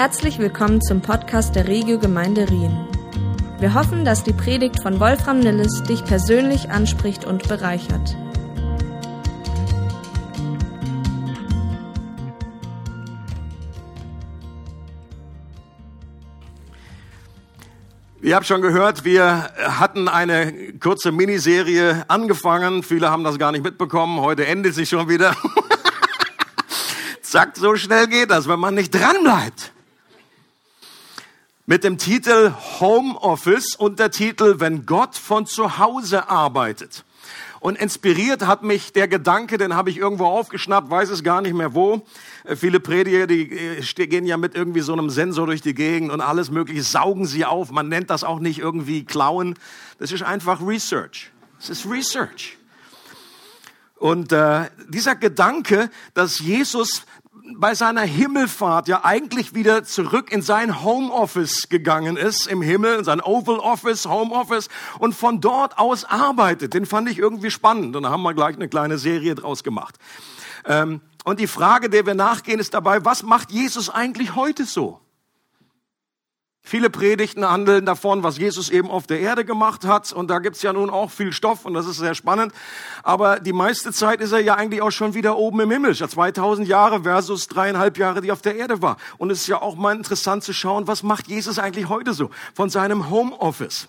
[0.00, 2.74] Herzlich willkommen zum Podcast der Regio Gemeinde Rien.
[3.58, 8.16] Wir hoffen, dass die Predigt von Wolfram Nilles dich persönlich anspricht und bereichert.
[18.22, 22.82] Ihr habt schon gehört, wir hatten eine kurze Miniserie angefangen.
[22.82, 24.18] Viele haben das gar nicht mitbekommen.
[24.22, 25.36] Heute endet sie schon wieder.
[27.20, 29.72] Zack, so schnell geht das, wenn man nicht dranbleibt.
[31.66, 37.04] Mit dem Titel Homeoffice und der Titel Wenn Gott von zu Hause arbeitet.
[37.60, 41.52] Und inspiriert hat mich der Gedanke, den habe ich irgendwo aufgeschnappt, weiß es gar nicht
[41.52, 42.06] mehr wo.
[42.44, 46.10] Äh, viele Prediger, die äh, gehen ja mit irgendwie so einem Sensor durch die Gegend
[46.10, 47.70] und alles Mögliche saugen sie auf.
[47.70, 49.56] Man nennt das auch nicht irgendwie klauen.
[49.98, 51.30] Das ist einfach Research.
[51.60, 52.56] Es ist Research.
[53.96, 57.04] Und äh, dieser Gedanke, dass Jesus
[57.56, 63.04] bei seiner Himmelfahrt ja eigentlich wieder zurück in sein Homeoffice gegangen ist im Himmel, in
[63.04, 66.74] sein Oval Office, Homeoffice und von dort aus arbeitet.
[66.74, 69.96] Den fand ich irgendwie spannend und da haben wir gleich eine kleine Serie draus gemacht.
[70.64, 75.00] Ähm, und die Frage, der wir nachgehen, ist dabei, was macht Jesus eigentlich heute so?
[76.62, 80.12] Viele Predigten handeln davon, was Jesus eben auf der Erde gemacht hat.
[80.12, 82.52] Und da gibt's ja nun auch viel Stoff und das ist sehr spannend.
[83.02, 85.94] Aber die meiste Zeit ist er ja eigentlich auch schon wieder oben im Himmel.
[85.94, 88.98] Ja, 2000 Jahre versus dreieinhalb Jahre, die auf der Erde war.
[89.16, 92.30] Und es ist ja auch mal interessant zu schauen, was macht Jesus eigentlich heute so
[92.54, 93.88] von seinem Homeoffice.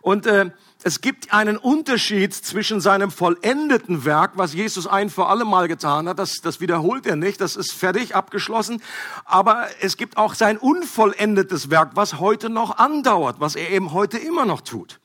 [0.00, 0.50] Und äh,
[0.84, 6.08] es gibt einen Unterschied zwischen seinem vollendeten Werk, was Jesus ein für alle Mal getan
[6.08, 8.80] hat, das, das wiederholt er nicht, das ist fertig, abgeschlossen,
[9.24, 14.18] aber es gibt auch sein unvollendetes Werk, was heute noch andauert, was er eben heute
[14.18, 15.00] immer noch tut.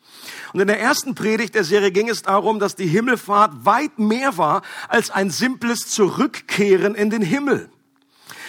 [0.53, 4.37] Und in der ersten Predigt der Serie ging es darum, dass die Himmelfahrt weit mehr
[4.37, 7.71] war als ein simples Zurückkehren in den Himmel.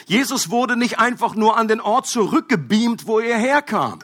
[0.04, 4.00] Jesus wurde nicht einfach nur an den Ort zurückgebeamt, wo er herkam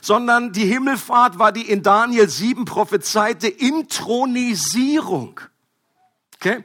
[0.00, 5.40] sondern die Himmelfahrt war die in Daniel 7 prophezeite Intronisierung.
[6.36, 6.64] Okay?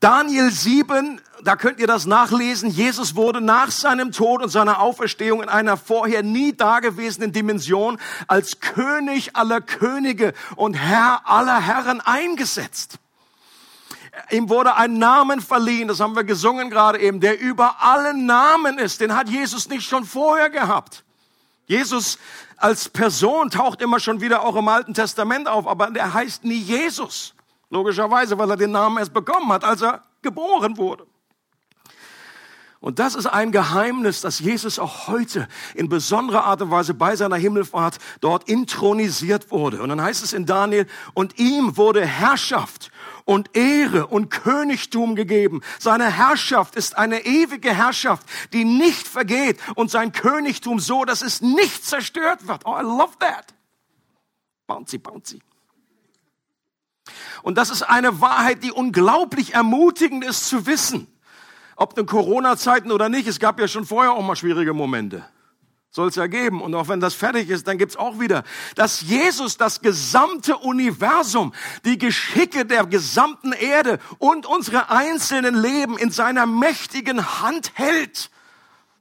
[0.00, 2.70] Daniel 7, da könnt ihr das nachlesen.
[2.70, 8.60] Jesus wurde nach seinem Tod und seiner Auferstehung in einer vorher nie dagewesenen Dimension als
[8.60, 12.98] König aller Könige und Herr aller Herren eingesetzt.
[14.30, 18.78] Ihm wurde ein Namen verliehen, das haben wir gesungen gerade eben, der über allen Namen
[18.78, 19.00] ist.
[19.00, 21.03] Den hat Jesus nicht schon vorher gehabt.
[21.66, 22.18] Jesus
[22.56, 26.58] als Person taucht immer schon wieder auch im Alten Testament auf, aber er heißt nie
[26.58, 27.34] Jesus.
[27.70, 31.06] Logischerweise, weil er den Namen erst bekommen hat, als er geboren wurde.
[32.84, 37.16] Und das ist ein Geheimnis, dass Jesus auch heute in besonderer Art und Weise bei
[37.16, 39.82] seiner Himmelfahrt dort intronisiert wurde.
[39.82, 42.90] Und dann heißt es in Daniel, und ihm wurde Herrschaft
[43.24, 45.62] und Ehre und Königtum gegeben.
[45.78, 51.40] Seine Herrschaft ist eine ewige Herrschaft, die nicht vergeht und sein Königtum so, dass es
[51.40, 52.62] nicht zerstört wird.
[52.66, 53.54] Oh, I love that.
[54.66, 55.40] Bouncy, bouncy.
[57.42, 61.06] Und das ist eine Wahrheit, die unglaublich ermutigend ist zu wissen.
[61.76, 65.24] Ob in Corona-Zeiten oder nicht, es gab ja schon vorher auch mal schwierige Momente
[65.94, 66.60] soll es ja geben.
[66.60, 68.42] Und auch wenn das fertig ist, dann gibt's auch wieder,
[68.74, 76.10] dass Jesus das gesamte Universum, die Geschicke der gesamten Erde und unsere einzelnen Leben in
[76.10, 78.30] seiner mächtigen Hand hält.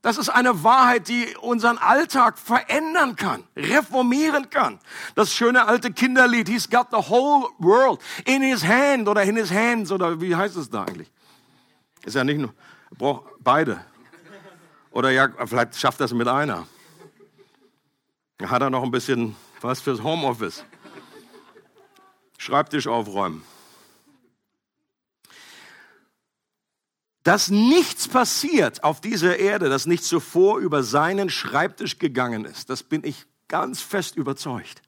[0.04, 4.78] Das ist eine Wahrheit, die unseren Alltag verändern kann, reformieren kann.
[5.16, 9.50] Das schöne alte Kinderlied, He's got the whole world in his hand oder in his
[9.50, 11.10] hands oder wie heißt es da eigentlich?
[12.06, 12.54] Ist ja nicht nur,
[12.92, 13.84] braucht beide.
[14.92, 16.68] Oder ja, vielleicht schafft das mit einer.
[18.42, 20.64] Hat er noch ein bisschen was fürs Homeoffice?
[22.38, 23.44] Schreibtisch aufräumen.
[27.24, 32.84] Dass nichts passiert auf dieser Erde, das nicht zuvor über seinen Schreibtisch gegangen ist, das
[32.84, 34.83] bin ich ganz fest überzeugt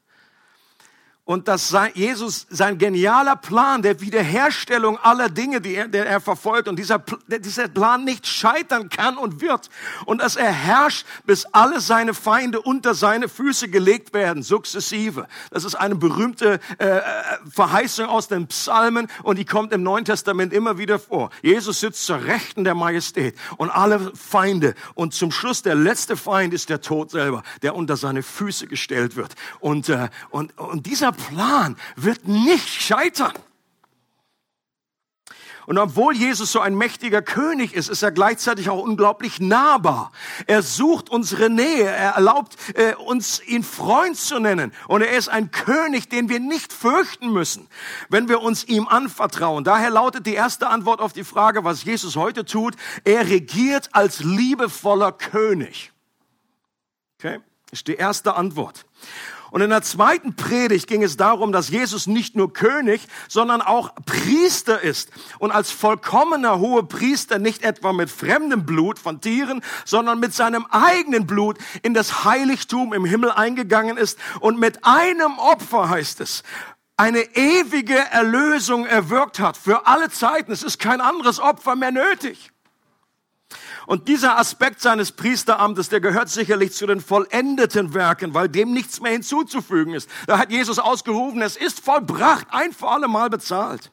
[1.25, 6.67] und dass Jesus sein genialer Plan der Wiederherstellung aller Dinge, die er, der er verfolgt.
[6.67, 9.71] Und dieser, dieser Plan nicht scheitern kann und wird.
[10.05, 15.27] Und dass er herrscht, bis alle seine Feinde unter seine Füße gelegt werden, sukzessive.
[15.49, 17.01] Das ist eine berühmte äh,
[17.51, 19.07] Verheißung aus den Psalmen.
[19.23, 21.31] Und die kommt im Neuen Testament immer wieder vor.
[21.41, 24.75] Jesus sitzt zur Rechten der Majestät und alle Feinde.
[24.93, 29.15] Und zum Schluss der letzte Feind ist der Tod selber, der unter seine Füße gestellt
[29.15, 29.33] wird.
[29.59, 33.33] Und, äh, und, und dieser Plan wird nicht scheitern.
[35.65, 40.11] Und obwohl Jesus so ein mächtiger König ist, ist er gleichzeitig auch unglaublich nahbar.
[40.45, 41.85] Er sucht unsere Nähe.
[41.85, 44.71] Er erlaubt äh, uns, ihn Freund zu nennen.
[44.87, 47.67] Und er ist ein König, den wir nicht fürchten müssen,
[48.09, 49.63] wenn wir uns ihm anvertrauen.
[49.63, 52.75] Daher lautet die erste Antwort auf die Frage, was Jesus heute tut.
[53.03, 55.91] Er regiert als liebevoller König.
[57.17, 57.39] Okay?
[57.71, 58.85] Ist die erste Antwort.
[59.55, 62.99] Und in der zweiten Predigt ging es darum, dass Jesus nicht nur König,
[63.29, 65.11] sondern auch Priester ist.
[65.39, 70.65] Und als vollkommener hohe Priester nicht etwa mit fremdem Blut von Tieren, sondern mit seinem
[70.71, 76.43] eigenen Blut in das Heiligtum im Himmel eingegangen ist und mit einem Opfer heißt es,
[76.97, 80.51] eine ewige Erlösung erwirkt hat für alle Zeiten.
[80.51, 82.51] Es ist kein anderes Opfer mehr nötig.
[83.87, 88.99] Und dieser Aspekt seines Priesteramtes, der gehört sicherlich zu den vollendeten Werken, weil dem nichts
[88.99, 90.09] mehr hinzuzufügen ist.
[90.27, 93.91] Da hat Jesus ausgerufen, es ist vollbracht, ein für alle Mal bezahlt.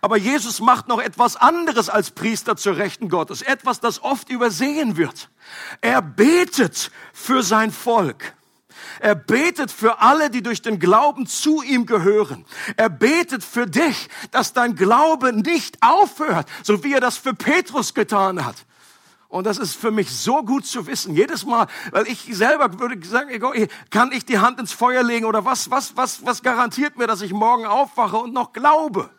[0.00, 4.96] Aber Jesus macht noch etwas anderes als Priester zur Rechten Gottes, etwas, das oft übersehen
[4.96, 5.28] wird.
[5.80, 8.34] Er betet für sein Volk.
[9.00, 12.44] Er betet für alle, die durch den Glauben zu ihm gehören.
[12.76, 17.94] Er betet für dich, dass dein Glaube nicht aufhört, so wie er das für Petrus
[17.94, 18.56] getan hat.
[19.28, 21.14] Und das ist für mich so gut zu wissen.
[21.14, 23.30] Jedes Mal, weil ich selber würde sagen,
[23.90, 27.22] kann ich die Hand ins Feuer legen oder was, was, was, was garantiert mir, dass
[27.22, 29.10] ich morgen aufwache und noch glaube?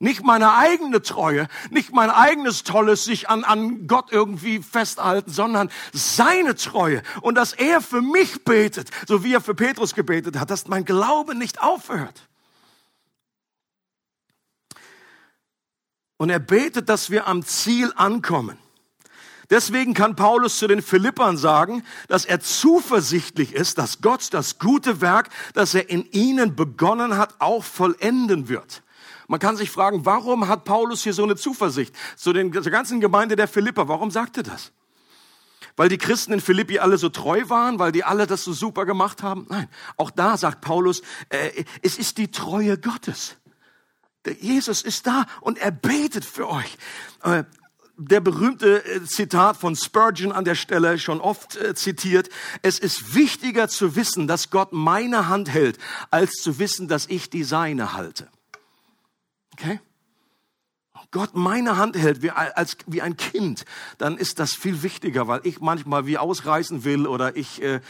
[0.00, 5.70] Nicht meine eigene Treue, nicht mein eigenes Tolles sich an, an Gott irgendwie festhalten, sondern
[5.92, 10.50] seine Treue und dass er für mich betet, so wie er für Petrus gebetet hat,
[10.50, 12.28] dass mein Glaube nicht aufhört.
[16.16, 18.58] Und er betet, dass wir am Ziel ankommen.
[19.50, 25.00] Deswegen kann Paulus zu den Philippern sagen, dass er zuversichtlich ist, dass Gott das gute
[25.00, 28.82] Werk, das er in ihnen begonnen hat, auch vollenden wird.
[29.26, 33.00] Man kann sich fragen, warum hat Paulus hier so eine Zuversicht zu den, zur ganzen
[33.00, 33.88] Gemeinde der Philipper?
[33.88, 34.72] Warum sagt er das?
[35.76, 38.84] Weil die Christen in Philippi alle so treu waren, weil die alle das so super
[38.84, 39.46] gemacht haben?
[39.48, 43.36] Nein, auch da sagt Paulus, äh, es ist die Treue Gottes.
[44.40, 46.76] Jesus ist da und er betet für euch.
[48.00, 52.30] Der berühmte äh, Zitat von Spurgeon an der Stelle, schon oft äh, zitiert.
[52.62, 55.78] Es ist wichtiger zu wissen, dass Gott meine Hand hält,
[56.10, 58.28] als zu wissen, dass ich die seine halte.
[59.52, 59.80] Okay?
[61.10, 63.64] Gott meine Hand hält wie, als, wie ein Kind,
[63.96, 67.80] dann ist das viel wichtiger, weil ich manchmal wie ausreißen will oder ich, äh,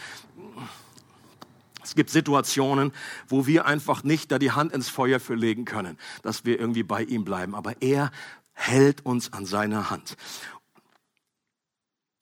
[1.83, 2.93] es gibt Situationen,
[3.27, 6.85] wo wir einfach nicht da die Hand ins Feuer für legen können, dass wir irgendwie
[6.85, 7.55] bei ihm bleiben.
[7.57, 8.13] Aber er
[8.59, 10.17] hält uns an seiner Hand.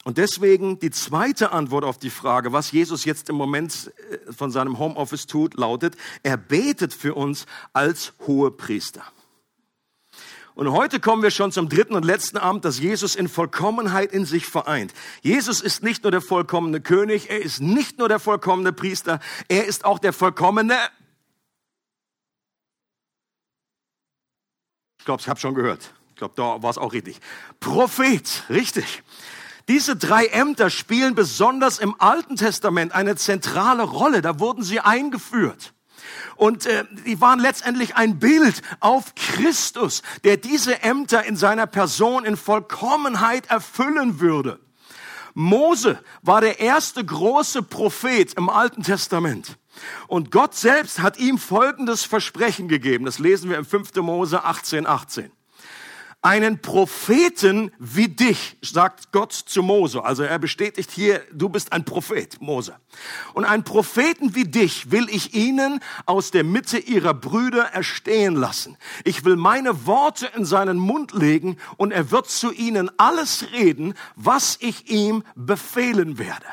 [0.05, 4.53] Und deswegen die zweite Antwort auf die Frage, was Jesus jetzt im Moment äh, von
[4.53, 9.03] seinem Homeoffice tut, lautet, er betet für uns als Hohepriester.
[10.55, 14.25] Und heute kommen wir schon zum dritten und letzten Amt, das Jesus in Vollkommenheit in
[14.25, 14.95] sich vereint.
[15.23, 19.19] Jesus ist nicht nur der vollkommene König, er ist nicht nur der vollkommene Priester,
[19.49, 20.79] er ist auch der vollkommene.
[24.99, 25.96] Ich glaube, ich habe schon gehört.
[26.17, 27.21] Ich glaube, da war es auch richtig.
[27.61, 29.03] Prophet, richtig.
[29.69, 34.23] Diese drei Ämter spielen besonders im Alten Testament eine zentrale Rolle.
[34.23, 35.75] Da wurden sie eingeführt.
[36.37, 42.25] Und äh, die waren letztendlich ein Bild auf Christus, der diese Ämter in seiner Person
[42.25, 44.59] in Vollkommenheit erfüllen würde.
[45.35, 49.59] Mose war der erste große Prophet im Alten Testament.
[50.07, 53.05] Und Gott selbst hat ihm folgendes Versprechen gegeben.
[53.05, 53.95] Das lesen wir im 5.
[53.97, 55.31] Mose 18, 18
[56.27, 60.05] einen Propheten wie dich, sagt Gott zu Mose.
[60.05, 62.75] Also er bestätigt hier, du bist ein Prophet, Mose.
[63.33, 68.77] Und einen Propheten wie dich will ich ihnen aus der Mitte ihrer Brüder erstehen lassen.
[69.05, 73.95] Ich will meine Worte in seinen Mund legen und er wird zu ihnen alles reden,
[74.17, 76.49] was ich ihm befehlen werde.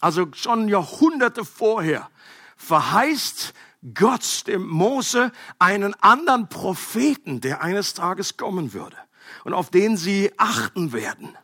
[0.00, 2.08] Also schon Jahrhunderte vorher
[2.56, 3.52] verheißt
[3.94, 8.96] Gott dem Mose einen anderen Propheten, der eines Tages kommen würde
[9.44, 11.36] und auf den sie achten werden.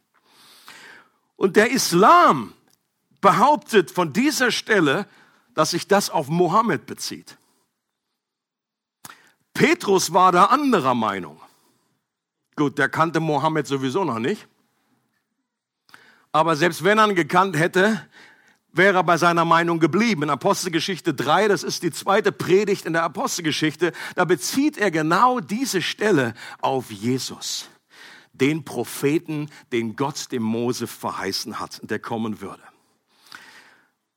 [1.37, 2.53] Und der Islam
[3.21, 5.07] behauptet von dieser Stelle,
[5.55, 7.37] dass sich das auf Mohammed bezieht.
[9.55, 11.41] Petrus war da anderer Meinung.
[12.55, 14.47] Gut, der kannte Mohammed sowieso noch nicht.
[16.31, 18.07] Aber selbst wenn er ihn gekannt hätte,
[18.73, 20.25] wäre bei seiner Meinung geblieben.
[20.25, 25.41] In Apostelgeschichte 3, das ist die zweite Predigt in der Apostelgeschichte, da bezieht er genau
[25.41, 27.69] diese Stelle auf Jesus,
[28.33, 32.63] den Propheten, den Gott dem Mose verheißen hat, der kommen würde.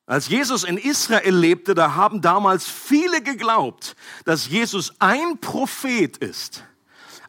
[0.06, 6.64] Als Jesus in Israel lebte, da haben damals viele geglaubt, dass Jesus ein Prophet ist,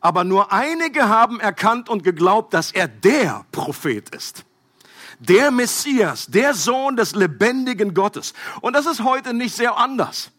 [0.04, 4.44] Aber nur einige haben erkannt und geglaubt, dass er der Prophet ist.
[5.24, 8.34] Der Messias, der Sohn des lebendigen Gottes.
[8.60, 10.32] Und das ist heute nicht sehr anders.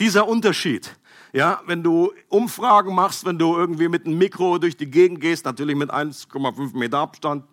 [0.00, 0.96] Dieser Unterschied.
[1.32, 5.44] Ja, wenn du Umfragen machst, wenn du irgendwie mit einem Mikro durch die Gegend gehst,
[5.44, 7.44] natürlich mit 1,5 Meter Abstand,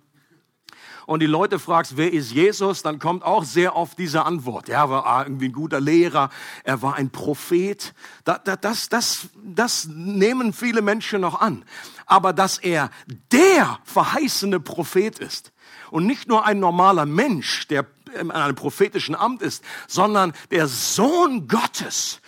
[1.05, 4.69] und die Leute fragst, wer ist Jesus, dann kommt auch sehr oft diese Antwort.
[4.69, 6.29] Ja, er war irgendwie ein guter Lehrer,
[6.63, 7.93] er war ein Prophet.
[8.23, 11.65] Das, das, das, das nehmen viele Menschen noch an.
[12.05, 12.89] Aber dass er
[13.31, 15.52] der verheißene Prophet ist
[15.93, 17.85] und nicht nur ein normaler Mensch, der
[18.19, 22.19] in einem prophetischen Amt ist, sondern der Sohn Gottes,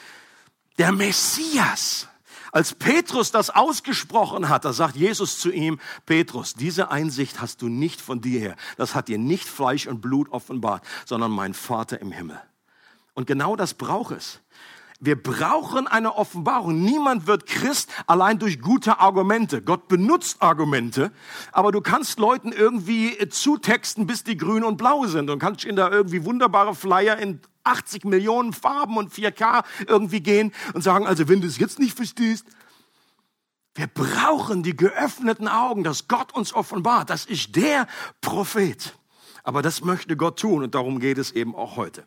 [0.77, 2.07] der Messias,
[2.51, 7.67] als Petrus das ausgesprochen hat, da sagt Jesus zu ihm, Petrus, diese Einsicht hast du
[7.67, 8.55] nicht von dir her.
[8.77, 12.39] Das hat dir nicht Fleisch und Blut offenbart, sondern mein Vater im Himmel.
[13.15, 14.41] Und genau das braucht es.
[15.01, 16.81] Wir brauchen eine Offenbarung.
[16.81, 19.61] Niemand wird Christ allein durch gute Argumente.
[19.61, 21.11] Gott benutzt Argumente,
[21.51, 25.75] aber du kannst Leuten irgendwie zutexten, bis die grün und blau sind und kannst ihnen
[25.75, 31.27] da irgendwie wunderbare Flyer in 80 Millionen Farben und 4K irgendwie gehen und sagen, also
[31.27, 32.45] wenn du es jetzt nicht verstehst,
[33.73, 37.09] wir brauchen die geöffneten Augen, dass Gott uns offenbart.
[37.09, 37.87] Das ist der
[38.21, 38.97] Prophet.
[39.43, 42.05] Aber das möchte Gott tun und darum geht es eben auch heute.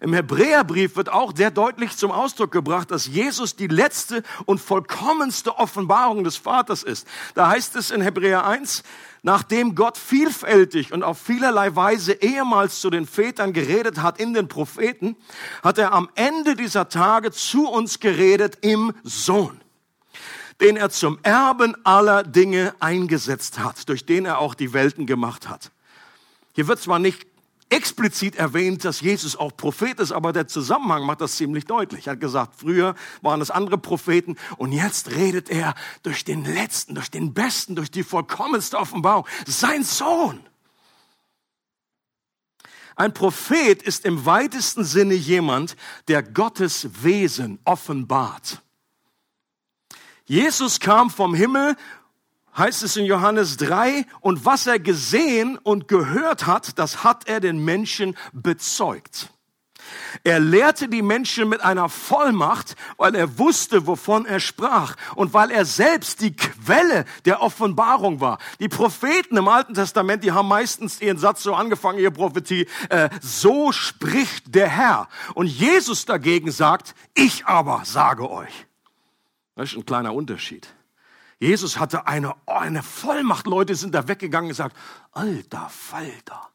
[0.00, 5.58] Im Hebräerbrief wird auch sehr deutlich zum Ausdruck gebracht, dass Jesus die letzte und vollkommenste
[5.58, 7.06] Offenbarung des Vaters ist.
[7.34, 8.82] Da heißt es in Hebräer 1,
[9.22, 14.48] nachdem Gott vielfältig und auf vielerlei Weise ehemals zu den Vätern geredet hat in den
[14.48, 15.16] Propheten,
[15.62, 19.60] hat er am Ende dieser Tage zu uns geredet im Sohn
[20.60, 25.48] den er zum Erben aller Dinge eingesetzt hat, durch den er auch die Welten gemacht
[25.48, 25.72] hat.
[26.52, 27.26] Hier wird zwar nicht
[27.74, 32.06] explizit erwähnt, dass Jesus auch Prophet ist, aber der Zusammenhang macht das ziemlich deutlich.
[32.06, 36.94] Er hat gesagt, früher waren es andere Propheten und jetzt redet er durch den letzten,
[36.94, 40.40] durch den besten, durch die vollkommenste Offenbarung, sein Sohn.
[42.96, 45.76] Ein Prophet ist im weitesten Sinne jemand,
[46.06, 48.62] der Gottes Wesen offenbart.
[50.26, 51.76] Jesus kam vom Himmel
[52.56, 57.40] heißt es in Johannes 3, und was er gesehen und gehört hat, das hat er
[57.40, 59.30] den Menschen bezeugt.
[60.22, 65.50] Er lehrte die Menschen mit einer Vollmacht, weil er wusste, wovon er sprach und weil
[65.50, 68.38] er selbst die Quelle der Offenbarung war.
[68.60, 73.10] Die Propheten im Alten Testament, die haben meistens ihren Satz so angefangen, ihre Prophetie, äh,
[73.20, 75.08] so spricht der Herr.
[75.34, 78.66] Und Jesus dagegen sagt, ich aber sage euch.
[79.56, 80.73] Das ist ein kleiner Unterschied.
[81.44, 83.46] Jesus hatte eine, oh, eine Vollmacht.
[83.46, 84.76] Leute sind da weggegangen und gesagt,
[85.12, 86.48] alter Falter.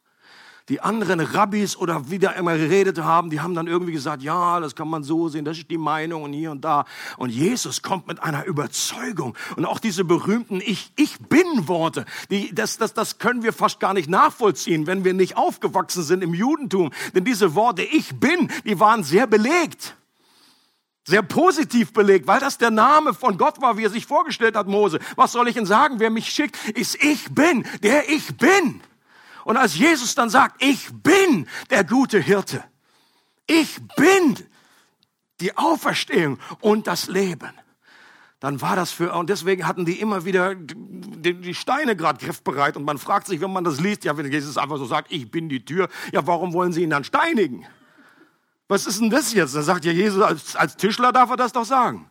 [0.68, 4.60] Die anderen Rabbis oder wie da immer geredet haben, die haben dann irgendwie gesagt, ja,
[4.60, 6.86] das kann man so sehen, das ist die Meinung und hier und da.
[7.18, 9.36] Und Jesus kommt mit einer Überzeugung.
[9.56, 13.80] Und auch diese berühmten Ich, ich bin Worte, die, das, das, das können wir fast
[13.80, 16.92] gar nicht nachvollziehen, wenn wir nicht aufgewachsen sind im Judentum.
[17.16, 19.96] Denn diese Worte Ich bin, die waren sehr belegt
[21.10, 24.68] sehr positiv belegt, weil das der Name von Gott war, wie er sich vorgestellt hat,
[24.68, 25.00] Mose.
[25.16, 26.00] Was soll ich denn sagen?
[26.00, 28.82] Wer mich schickt, ist ich bin, der ich bin.
[29.44, 32.64] Und als Jesus dann sagt, ich bin der gute Hirte,
[33.48, 34.38] ich bin
[35.42, 37.52] die Auferstehung und das Leben,
[38.40, 42.78] dann war das für, und deswegen hatten die immer wieder die, Steine gerade griffbereit.
[42.78, 45.30] Und man fragt sich, wenn man das liest, ja, wenn Jesus einfach so sagt, ich
[45.30, 47.66] bin die Tür, ja, warum wollen sie ihn dann steinigen?
[48.70, 49.56] Was ist denn das jetzt?
[49.56, 52.08] Da sagt ja Jesus, als, als Tischler darf er das doch sagen.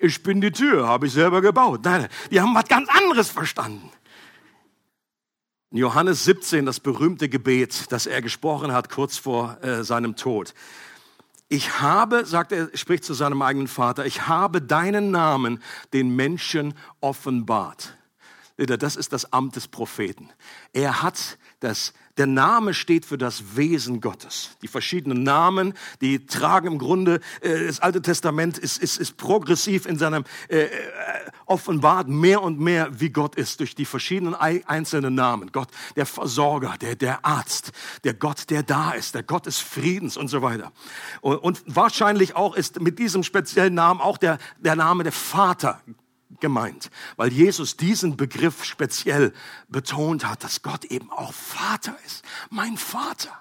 [0.00, 1.80] Ich bin die Tür, habe ich selber gebaut.
[1.84, 3.90] Nein, die haben was ganz anderes verstanden.
[5.70, 10.54] In Johannes 17, das berühmte Gebet, das er gesprochen hat kurz vor äh, seinem Tod.
[11.48, 16.74] Ich habe, sagt er, spricht zu seinem eigenen Vater, ich habe deinen Namen den Menschen
[17.00, 17.96] offenbart.
[18.56, 20.30] Das ist das Amt des Propheten.
[20.72, 24.50] Er hat das der Name steht für das Wesen Gottes.
[24.62, 29.86] Die verschiedenen Namen, die tragen im Grunde, äh, das Alte Testament ist, ist, ist progressiv
[29.86, 30.70] in seinem äh, äh
[31.46, 35.52] offenbart mehr und mehr, wie Gott ist, durch die verschiedenen einzelnen Namen.
[35.52, 40.16] Gott, der Versorger, der, der Arzt, der Gott, der da ist, der Gott des Friedens
[40.16, 40.72] und so weiter.
[41.20, 45.82] Und, und wahrscheinlich auch ist mit diesem speziellen Namen auch der, der Name der Vater
[46.40, 49.32] gemeint, weil Jesus diesen Begriff speziell
[49.68, 53.32] betont hat, dass Gott eben auch Vater ist, mein Vater.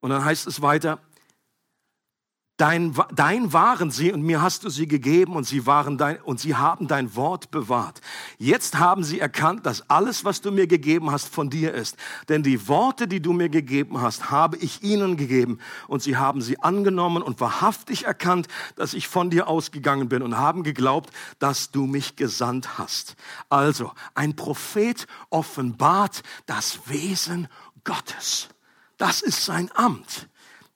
[0.00, 1.00] Und dann heißt es weiter,
[2.58, 6.40] Dein, dein waren sie und mir hast du sie gegeben und sie waren dein, und
[6.40, 8.00] sie haben dein Wort bewahrt.
[8.36, 11.96] Jetzt haben sie erkannt, dass alles, was du mir gegeben hast, von dir ist.
[12.28, 16.42] Denn die Worte, die du mir gegeben hast, habe ich ihnen gegeben und sie haben
[16.42, 21.70] sie angenommen und wahrhaftig erkannt, dass ich von dir ausgegangen bin und haben geglaubt, dass
[21.70, 23.14] du mich gesandt hast.
[23.50, 27.46] Also, ein Prophet offenbart das Wesen
[27.84, 28.48] Gottes.
[28.96, 30.28] Das ist sein Amt.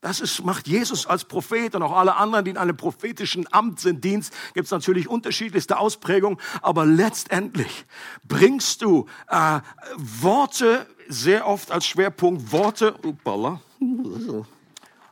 [0.03, 3.79] Das ist, macht Jesus als Prophet und auch alle anderen, die in einem prophetischen Amt
[3.79, 7.87] sind, Dienst, gibt es natürlich unterschiedlichste Ausprägungen, aber letztendlich
[8.27, 9.61] bringst du äh,
[9.97, 13.61] Worte, sehr oft als Schwerpunkt Worte, upala,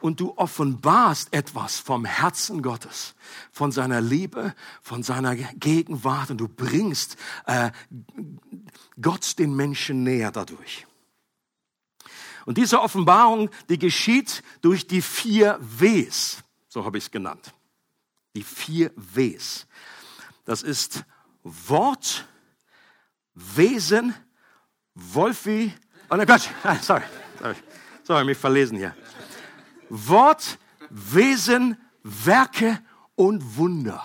[0.00, 3.14] und du offenbarst etwas vom Herzen Gottes,
[3.52, 7.16] von seiner Liebe, von seiner Gegenwart und du bringst
[7.47, 7.70] äh,
[9.00, 10.88] Gott den Menschen näher dadurch.
[12.47, 17.52] Und diese Offenbarung, die geschieht durch die vier Ws, so habe ich es genannt.
[18.35, 19.66] Die vier Ws.
[20.44, 21.04] Das ist
[21.42, 22.26] Wort,
[23.35, 24.14] Wesen,
[24.94, 25.73] Wolfi,
[26.11, 26.49] oh nein, Gott,
[26.82, 27.02] sorry,
[27.40, 27.54] sorry,
[28.02, 28.94] sorry, mich verlesen hier.
[29.88, 30.59] Wort,
[30.90, 32.80] Wesen, Werke
[33.14, 34.04] und Wunder.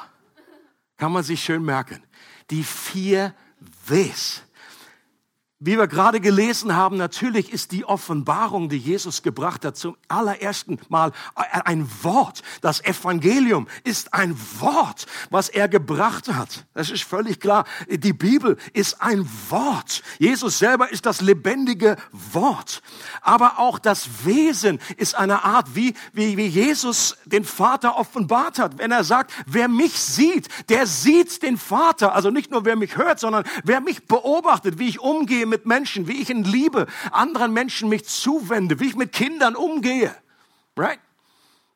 [0.98, 2.04] Kann man sich schön merken.
[2.50, 3.36] Die vier
[3.88, 4.45] Ws.
[5.60, 10.80] Wie wir gerade gelesen haben, natürlich ist die Offenbarung, die Jesus gebracht hat, zum allerersten
[10.90, 12.44] Mal ein Wort.
[12.60, 16.66] Das Evangelium ist ein Wort, was er gebracht hat.
[16.74, 17.64] Das ist völlig klar.
[17.88, 20.04] Die Bibel ist ein Wort.
[20.20, 22.82] Jesus selber ist das lebendige Wort.
[23.22, 28.78] Aber auch das Wesen ist eine Art, wie, wie, wie Jesus den Vater offenbart hat.
[28.78, 32.14] Wenn er sagt, wer mich sieht, der sieht den Vater.
[32.14, 35.66] Also nicht nur wer mich hört, sondern wer mich beobachtet, wie ich umgehe umgehe mit
[35.66, 40.14] Menschen, wie ich in Liebe anderen Menschen mich zuwende, wie ich mit Kindern umgehe.
[40.76, 41.00] Right?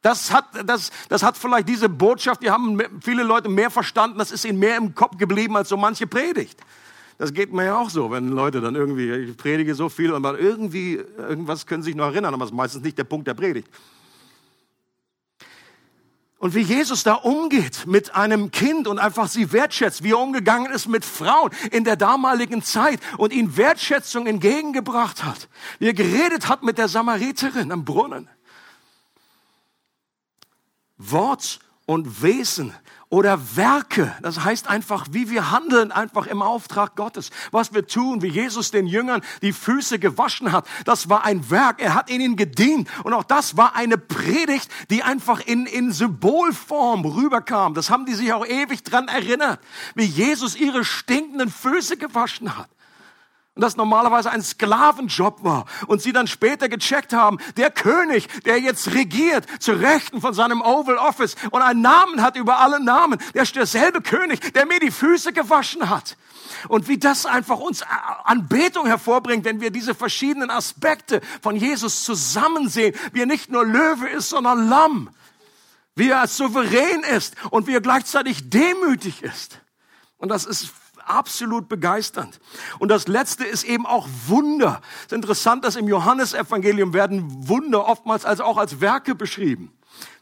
[0.02, 4.32] Das hat, das, das hat vielleicht diese Botschaft, die haben viele Leute mehr verstanden, das
[4.32, 6.60] ist ihnen mehr im Kopf geblieben als so manche Predigt.
[7.18, 10.40] Das geht mir ja auch so, wenn Leute dann irgendwie, ich predige so viel, aber
[10.40, 13.34] irgendwie, irgendwas können sie sich noch erinnern, aber das ist meistens nicht der Punkt der
[13.34, 13.68] Predigt.
[16.39, 20.72] Und wie Jesus da umgeht mit einem Kind und einfach sie wertschätzt, wie er umgegangen
[20.72, 25.50] ist mit Frauen in der damaligen Zeit und ihnen Wertschätzung entgegengebracht hat.
[25.79, 28.29] Wie er geredet hat mit der Samariterin am Brunnen.
[30.98, 32.74] Wort und Wesen
[33.10, 34.16] oder Werke.
[34.22, 37.32] Das heißt einfach, wie wir handeln, einfach im Auftrag Gottes.
[37.51, 41.82] Was wir tun, wie Jesus den Jüngern die Füße gewaschen hat, das war ein Werk.
[41.82, 42.88] Er hat ihnen gedient.
[43.04, 47.74] Und auch das war eine Predigt, die einfach in, in Symbolform rüberkam.
[47.74, 49.60] Das haben die sich auch ewig dran erinnert,
[49.95, 52.69] wie Jesus ihre stinkenden Füße gewaschen hat
[53.60, 58.58] und das normalerweise ein Sklavenjob war und sie dann später gecheckt haben, der König, der
[58.58, 63.19] jetzt regiert zu Rechten von seinem Oval Office und einen Namen hat über alle Namen,
[63.34, 66.15] der ist derselbe König, der mir die Füße gewaschen hat.
[66.69, 67.84] Und wie das einfach uns
[68.24, 73.65] Anbetung hervorbringt, wenn wir diese verschiedenen Aspekte von Jesus zusammen sehen, wie er nicht nur
[73.65, 75.10] Löwe ist, sondern Lamm,
[75.95, 79.60] wie er souverän ist und wie er gleichzeitig demütig ist.
[80.15, 80.72] Und das ist
[81.10, 82.39] absolut begeisternd.
[82.80, 84.82] Und das letzte ist eben auch Wunder.
[85.00, 89.72] Es ist interessant, dass im Johannesevangelium werden Wunder oftmals als auch als Werke beschrieben.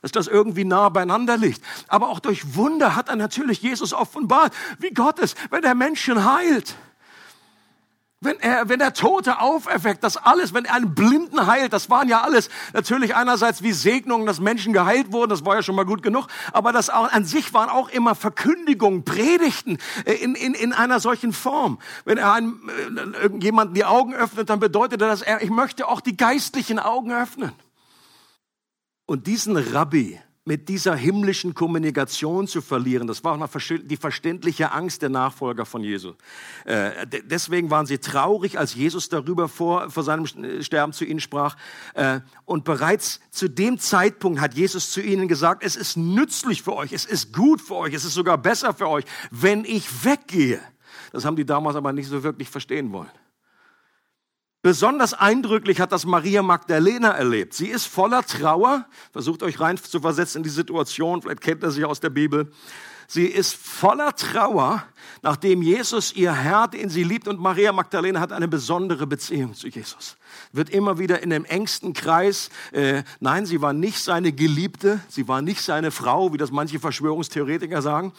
[0.02, 1.62] Dass das irgendwie nah beieinander liegt.
[1.88, 6.24] Aber auch durch Wunder hat er natürlich Jesus offenbart, wie Gott ist, wenn er Menschen
[6.26, 6.76] heilt.
[8.20, 12.10] Wenn er, wenn er Tote auferweckt, das alles, wenn er einen Blinden heilt, das waren
[12.10, 15.86] ja alles natürlich einerseits wie Segnungen, dass Menschen geheilt wurden, das war ja schon mal
[15.86, 20.56] gut genug, aber das auch, an sich waren auch immer Verkündigungen, Predigten äh, in, in,
[20.56, 21.78] in einer solchen Form.
[22.06, 22.68] Wenn er einem,
[23.22, 27.12] äh, jemanden die Augen öffnet, dann bedeutet das, er, ich möchte auch die geistlichen Augen
[27.12, 27.52] öffnen.
[29.06, 33.06] Und diesen Rabbi, mit dieser himmlischen Kommunikation zu verlieren.
[33.06, 36.16] Das war auch die verständliche Angst der Nachfolger von Jesus.
[36.64, 40.26] Äh, deswegen waren sie traurig, als Jesus darüber vor, vor seinem
[40.62, 41.58] Sterben zu ihnen sprach.
[41.96, 46.78] Äh, und bereits zu dem Zeitpunkt hat Jesus zu ihnen gesagt, es ist nützlich für
[46.78, 50.62] euch, es ist gut für euch, es ist sogar besser für euch, wenn ich weggehe.
[51.12, 53.12] Das haben die damals aber nicht so wirklich verstehen wollen.
[54.68, 57.54] Besonders eindrücklich hat das Maria Magdalena erlebt.
[57.54, 58.86] Sie ist voller Trauer.
[59.14, 61.22] Versucht euch rein zu versetzen in die Situation.
[61.22, 62.52] Vielleicht kennt ihr sie aus der Bibel.
[63.08, 64.84] Sie ist voller Trauer,
[65.22, 69.70] nachdem Jesus ihr Herr, den sie liebt, und Maria Magdalena hat eine besondere Beziehung zu
[69.70, 70.18] Jesus.
[70.52, 75.30] Wird immer wieder in dem engsten Kreis, äh, nein, sie war nicht seine Geliebte, sie
[75.30, 78.12] war nicht seine Frau, wie das manche Verschwörungstheoretiker sagen,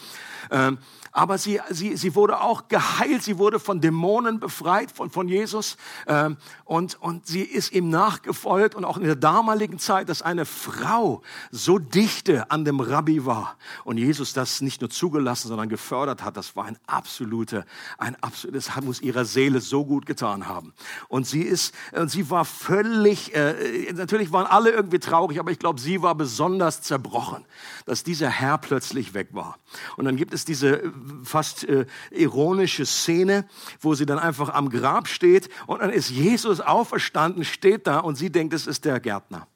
[0.49, 0.71] äh,
[1.11, 5.77] aber sie, sie, sie wurde auch geheilt, sie wurde von Dämonen befreit von, von Jesus
[6.07, 10.45] ähm, und, und sie ist ihm nachgefolgt und auch in der damaligen Zeit, dass eine
[10.45, 16.23] Frau so dichte an dem Rabbi war und Jesus das nicht nur zugelassen, sondern gefördert
[16.23, 17.65] hat, das war ein absoluter,
[17.97, 20.73] ein absolutes, das muss ihrer Seele so gut getan haben.
[21.07, 25.59] Und sie ist, und sie war völlig, äh, natürlich waren alle irgendwie traurig, aber ich
[25.59, 27.45] glaube, sie war besonders zerbrochen,
[27.85, 29.57] dass dieser Herr plötzlich weg war.
[29.97, 30.91] Und dann gibt es diese
[31.23, 33.45] fast äh, ironische Szene,
[33.79, 38.15] wo sie dann einfach am Grab steht und dann ist Jesus auferstanden, steht da und
[38.15, 39.47] sie denkt, es ist der Gärtner.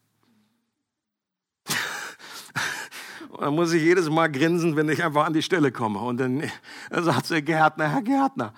[3.39, 5.99] Dann muss ich jedes Mal grinsen, wenn ich einfach an die Stelle komme.
[5.99, 6.43] Und dann,
[6.89, 8.53] dann sagt der Gärtner, Herr Gärtner,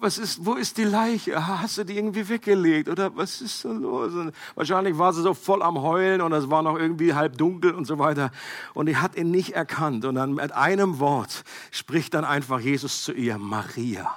[0.00, 1.46] was ist, wo ist die Leiche?
[1.46, 2.88] Hast du die irgendwie weggelegt?
[2.88, 4.12] Oder was ist so los?
[4.14, 7.72] Und wahrscheinlich war sie so voll am Heulen und es war noch irgendwie halb dunkel
[7.74, 8.30] und so weiter.
[8.74, 10.04] Und die hat ihn nicht erkannt.
[10.04, 14.14] Und dann mit einem Wort spricht dann einfach Jesus zu ihr, Maria.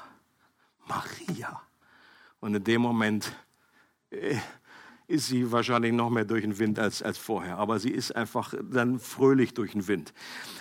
[0.87, 1.61] Maria.
[2.39, 3.31] Und in dem Moment
[4.11, 4.37] äh,
[5.07, 7.57] ist sie wahrscheinlich noch mehr durch den Wind als, als vorher.
[7.57, 10.13] Aber sie ist einfach dann fröhlich durch den Wind.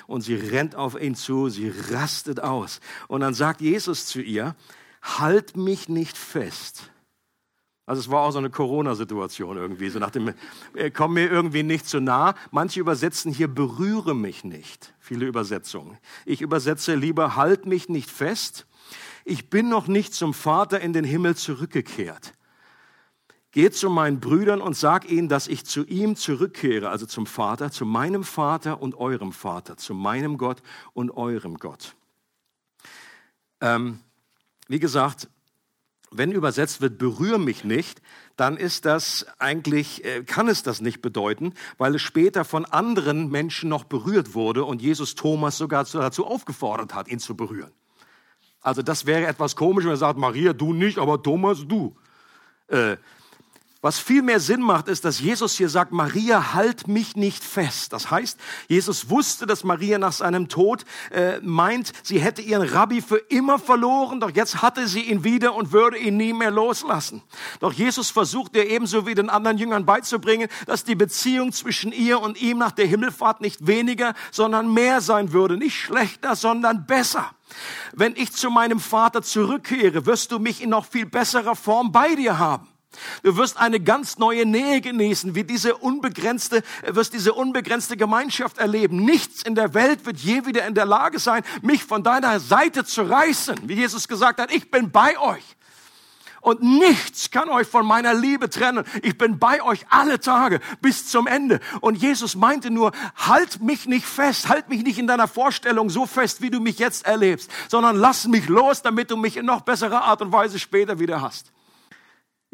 [0.07, 2.81] Und sie rennt auf ihn zu, sie rastet aus.
[3.09, 4.55] Und dann sagt Jesus zu ihr,
[5.03, 6.91] halt mich nicht fest.
[7.85, 10.33] Also es war auch so eine Corona-Situation irgendwie, so nach dem,
[10.75, 12.35] äh, komm mir irgendwie nicht zu nah.
[12.53, 14.95] Manche übersetzen hier, berühre mich nicht.
[15.01, 15.99] Viele Übersetzungen.
[16.25, 18.67] Ich übersetze lieber, halt mich nicht fest.
[19.25, 22.35] Ich bin noch nicht zum Vater in den Himmel zurückgekehrt.
[23.51, 27.71] Geht zu meinen Brüdern und sag ihnen, dass ich zu ihm zurückkehre, also zum Vater,
[27.71, 30.63] zu meinem Vater und eurem Vater, zu meinem Gott
[30.95, 31.95] und eurem Gott.
[33.61, 34.01] Ähm,
[34.69, 35.29] wie gesagt,
[36.11, 38.03] wenn übersetzt wird, berühr mich nicht,
[38.37, 43.31] dann ist das eigentlich, äh, kann es das nicht bedeuten, weil es später von anderen
[43.31, 47.73] Menschen noch berührt wurde und Jesus Thomas sogar dazu aufgefordert hat, ihn zu berühren.
[48.61, 51.97] Also das wäre etwas komisch, wenn er sagt, Maria, du nicht, aber Thomas, du.
[52.69, 52.97] Äh,
[53.83, 57.93] was viel mehr Sinn macht, ist, dass Jesus hier sagt, Maria, halt mich nicht fest.
[57.93, 63.03] Das heißt, Jesus wusste, dass Maria nach seinem Tod äh, meint, sie hätte ihren Rabbi
[63.03, 67.23] für immer verloren, doch jetzt hatte sie ihn wieder und würde ihn nie mehr loslassen.
[67.59, 72.21] Doch Jesus versucht ihr ebenso wie den anderen Jüngern beizubringen, dass die Beziehung zwischen ihr
[72.21, 75.57] und ihm nach der Himmelfahrt nicht weniger, sondern mehr sein würde.
[75.57, 77.33] Nicht schlechter, sondern besser.
[77.93, 82.15] Wenn ich zu meinem Vater zurückkehre, wirst du mich in noch viel besserer Form bei
[82.15, 82.72] dir haben.
[83.23, 89.05] Du wirst eine ganz neue Nähe genießen, wie diese unbegrenzte, wirst diese unbegrenzte Gemeinschaft erleben.
[89.05, 92.85] Nichts in der Welt wird je wieder in der Lage sein, mich von deiner Seite
[92.85, 93.57] zu reißen.
[93.65, 95.45] Wie Jesus gesagt hat, ich bin bei euch.
[96.43, 98.85] Und nichts kann euch von meiner Liebe trennen.
[99.03, 101.61] Ich bin bei euch alle Tage bis zum Ende.
[101.81, 106.05] Und Jesus meinte nur, halt mich nicht fest, halt mich nicht in deiner Vorstellung so
[106.05, 109.61] fest, wie du mich jetzt erlebst, sondern lass mich los, damit du mich in noch
[109.61, 111.53] besserer Art und Weise später wieder hast.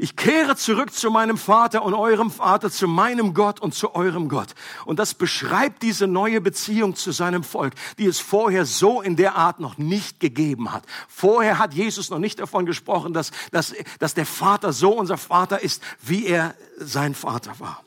[0.00, 4.28] Ich kehre zurück zu meinem Vater und eurem Vater, zu meinem Gott und zu eurem
[4.28, 4.54] Gott.
[4.84, 9.34] Und das beschreibt diese neue Beziehung zu seinem Volk, die es vorher so in der
[9.34, 10.84] Art noch nicht gegeben hat.
[11.08, 15.60] Vorher hat Jesus noch nicht davon gesprochen, dass, dass, dass der Vater so unser Vater
[15.60, 17.82] ist, wie er sein Vater war.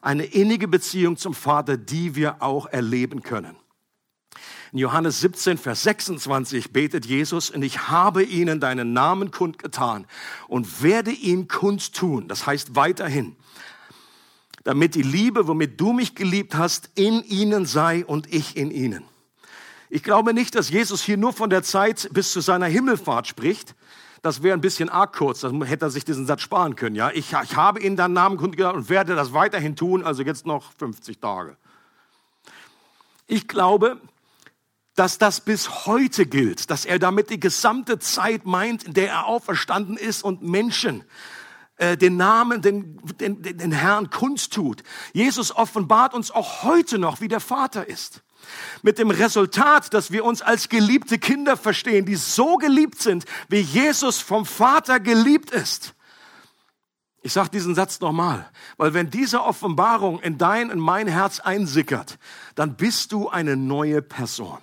[0.00, 3.57] Eine innige Beziehung zum Vater, die wir auch erleben können.
[4.72, 10.06] In Johannes 17, Vers 26 betet Jesus, und ich habe ihnen deinen Namen kundgetan
[10.46, 12.28] und werde ihn kundtun.
[12.28, 13.34] Das heißt weiterhin,
[14.64, 19.04] damit die Liebe, womit du mich geliebt hast, in ihnen sei und ich in ihnen.
[19.88, 23.74] Ich glaube nicht, dass Jesus hier nur von der Zeit bis zu seiner Himmelfahrt spricht.
[24.20, 26.96] Das wäre ein bisschen arg kurz, dann hätte er sich diesen Satz sparen können.
[26.96, 30.44] Ja, ich, ich habe ihnen deinen Namen kundgetan und werde das weiterhin tun, also jetzt
[30.44, 31.56] noch 50 Tage.
[33.26, 33.98] Ich glaube,
[34.98, 39.26] dass das bis heute gilt, dass er damit die gesamte Zeit meint, in der er
[39.26, 41.04] auferstanden ist und Menschen
[41.76, 44.82] äh, den Namen, den, den, den Herrn kundtut.
[45.12, 48.22] Jesus offenbart uns auch heute noch, wie der Vater ist.
[48.82, 53.60] Mit dem Resultat, dass wir uns als geliebte Kinder verstehen, die so geliebt sind, wie
[53.60, 55.94] Jesus vom Vater geliebt ist.
[57.22, 62.18] Ich sage diesen Satz nochmal, weil wenn diese Offenbarung in dein, in mein Herz einsickert,
[62.56, 64.58] dann bist du eine neue Person.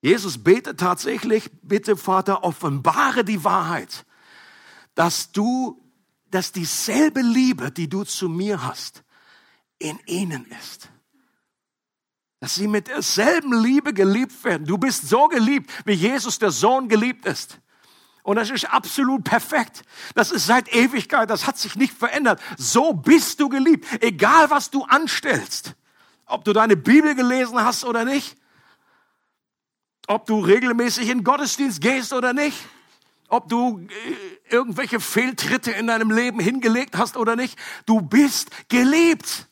[0.00, 4.04] Jesus betet tatsächlich, bitte Vater, offenbare die Wahrheit,
[4.94, 5.82] dass du,
[6.30, 9.02] dass dieselbe Liebe, die du zu mir hast,
[9.78, 10.90] in ihnen ist.
[12.40, 14.66] Dass sie mit derselben Liebe geliebt werden.
[14.66, 17.58] Du bist so geliebt, wie Jesus der Sohn geliebt ist.
[18.22, 19.82] Und das ist absolut perfekt.
[20.14, 22.40] Das ist seit Ewigkeit, das hat sich nicht verändert.
[22.58, 23.86] So bist du geliebt.
[24.02, 25.74] Egal was du anstellst.
[26.26, 28.36] Ob du deine Bibel gelesen hast oder nicht
[30.06, 32.56] Ob du regelmäßig in Gottesdienst gehst oder nicht,
[33.28, 39.46] ob du äh, irgendwelche Fehltritte in deinem Leben hingelegt hast oder nicht, du bist geliebt.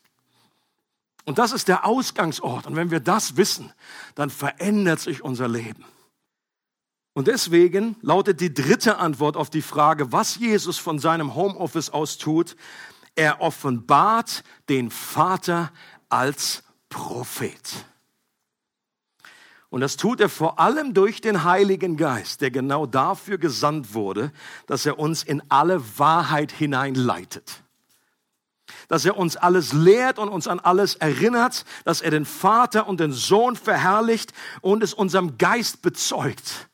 [1.25, 2.67] Und das ist der Ausgangsort.
[2.67, 3.73] Und wenn wir das wissen,
[4.15, 5.85] dann verändert sich unser Leben.
[7.15, 12.19] Und deswegen lautet die dritte Antwort auf die Frage, was Jesus von seinem Homeoffice aus
[12.19, 12.57] tut,
[13.15, 15.73] er offenbart den Vater
[16.09, 17.87] als Prophet.
[19.75, 24.31] Und das tut er vor allem durch den Heiligen Geist, der genau dafür gesandt wurde,
[24.69, 27.65] dass er uns in alle Wahrheit hineinleitet.
[28.87, 33.01] Dass er uns alles lehrt und uns an alles erinnert, dass er den Vater und
[33.01, 36.69] den Sohn verherrlicht und es unserem Geist bezeugt.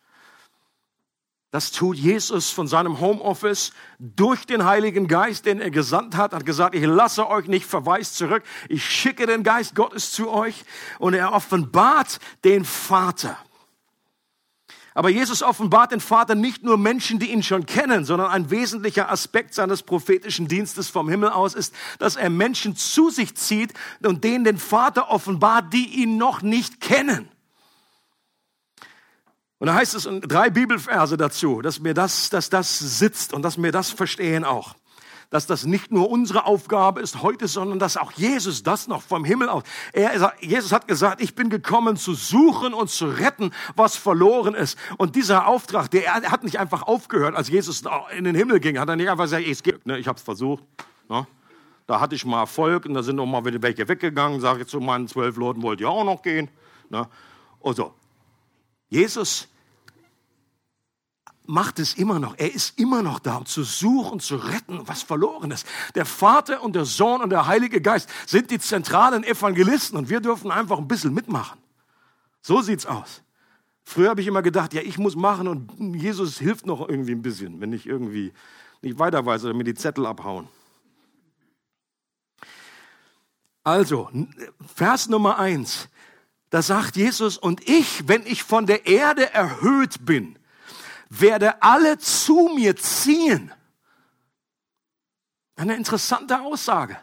[1.51, 6.47] Das tut Jesus von seinem Homeoffice durch den Heiligen Geist, den er gesandt hat, hat
[6.47, 10.65] gesagt, ich lasse euch nicht verweist zurück, ich schicke den Geist Gottes zu euch
[11.01, 13.37] und er offenbart den Vater.
[14.95, 19.11] Aber Jesus offenbart den Vater nicht nur Menschen, die ihn schon kennen, sondern ein wesentlicher
[19.11, 23.73] Aspekt seines prophetischen Dienstes vom Himmel aus ist, dass er Menschen zu sich zieht
[24.05, 27.29] und denen den Vater offenbart, die ihn noch nicht kennen.
[29.61, 33.43] Und da heißt es in drei Bibelverse dazu, dass mir das, dass das sitzt und
[33.43, 34.75] dass wir das verstehen auch.
[35.29, 39.23] Dass das nicht nur unsere Aufgabe ist heute, sondern dass auch Jesus das noch vom
[39.23, 39.63] Himmel aus.
[39.93, 44.79] Er, Jesus hat gesagt, ich bin gekommen zu suchen und zu retten, was verloren ist.
[44.97, 47.83] Und dieser Auftrag, der er hat nicht einfach aufgehört, als Jesus
[48.17, 50.65] in den Himmel ging, hat er nicht einfach gesagt, ich, ne, ich habe es versucht.
[51.11, 51.27] Ne?
[51.87, 54.41] Da hatte ich mal Erfolg und da sind noch mal welche weggegangen.
[54.41, 56.49] Sage ich zu meinen zwölf Leuten, wollt ihr auch noch gehen?
[56.89, 57.07] Ne?
[57.63, 57.93] Also,
[58.91, 59.49] Jesus
[61.47, 62.37] macht es immer noch.
[62.39, 65.67] Er ist immer noch da, um zu suchen, zu retten, was verloren ist.
[65.95, 70.21] Der Vater und der Sohn und der Heilige Geist sind die zentralen Evangelisten und wir
[70.21, 71.59] dürfen einfach ein bisschen mitmachen.
[72.43, 73.23] So sieht's aus.
[73.85, 77.23] Früher habe ich immer gedacht, ja, ich muss machen und Jesus hilft noch irgendwie ein
[77.23, 78.33] bisschen, wenn ich irgendwie
[78.83, 80.49] nicht weiter weiß oder mir die Zettel abhauen.
[83.65, 84.11] Also,
[84.75, 85.89] Vers Nummer eins.
[86.51, 90.39] Da sagt Jesus, und ich, wenn ich von der Erde erhöht bin,
[91.09, 93.53] werde alle zu mir ziehen.
[95.57, 96.97] Eine interessante Aussage.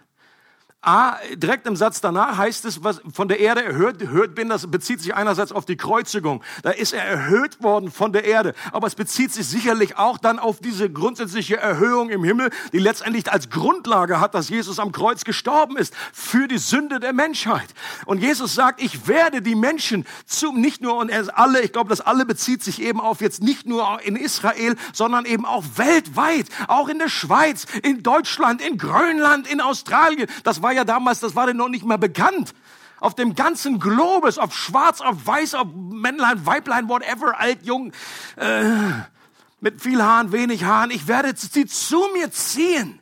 [0.88, 4.72] A, direkt im Satz danach heißt es, was von der Erde erhöht, erhöht bin, das
[4.72, 6.42] bezieht sich einerseits auf die Kreuzigung.
[6.64, 8.54] Da ist er erhöht worden von der Erde.
[8.72, 13.30] Aber es bezieht sich sicherlich auch dann auf diese grundsätzliche Erhöhung im Himmel, die letztendlich
[13.30, 17.68] als Grundlage hat, dass Jesus am Kreuz gestorben ist für die Sünde der Menschheit.
[18.06, 21.90] Und Jesus sagt, ich werde die Menschen zu, nicht nur und er alle, ich glaube,
[21.90, 26.46] das alle bezieht sich eben auf jetzt nicht nur in Israel, sondern eben auch weltweit,
[26.70, 30.30] auch in der Schweiz, in Deutschland, in Grönland, in Australien.
[30.46, 32.54] Das war ja damals, das war denn noch nicht mehr bekannt.
[33.00, 37.92] Auf dem ganzen Globus, auf schwarz, auf weiß, auf Männlein, Weiblein, whatever, alt, jung,
[38.38, 38.64] äh,
[39.60, 40.92] mit viel Haaren, wenig Haaren.
[40.92, 43.00] Ich werde sie zu mir ziehen.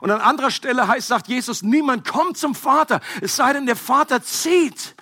[0.00, 3.76] Und an anderer Stelle heißt, sagt Jesus, niemand kommt zum Vater, es sei denn, der
[3.76, 4.94] Vater zieht.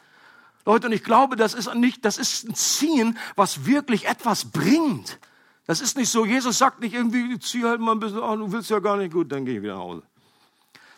[0.67, 5.19] Leute, und ich glaube, das ist nicht, das ist ein Ziehen, was wirklich etwas bringt.
[5.67, 8.53] Das ist nicht so, Jesus sagt nicht irgendwie, zieh halt mal ein bisschen, oh, du
[8.53, 10.03] willst ja gar nicht gut, dann geh ich wieder nach Hause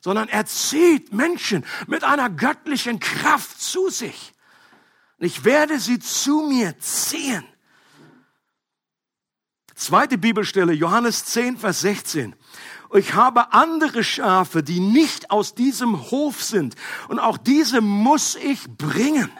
[0.06, 4.34] sondern er zieht Menschen mit einer göttlichen Kraft zu sich.
[5.18, 7.42] Ich werde sie zu mir ziehen.
[9.74, 12.36] Zweite Bibelstelle, Johannes 10, Vers 16.
[12.94, 16.76] Ich habe andere Schafe, die nicht aus diesem Hof sind.
[17.08, 19.32] Und auch diese muss ich bringen.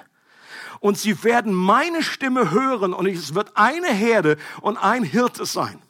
[0.81, 2.92] Und sie werden meine Stimme hören.
[2.92, 5.81] Und es wird eine Herde und ein Hirte sein.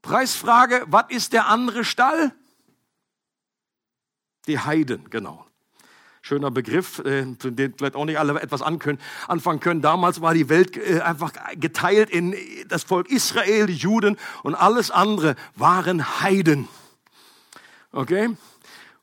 [0.00, 2.32] Preisfrage, was ist der andere Stall?
[4.46, 5.44] Die Heiden, genau.
[6.22, 9.80] Schöner Begriff, äh, den vielleicht auch nicht alle etwas anfangen können.
[9.80, 12.34] Damals war die Welt äh, einfach geteilt in
[12.68, 16.68] das Volk Israel, die Juden und alles andere waren Heiden.
[17.92, 18.30] Okay?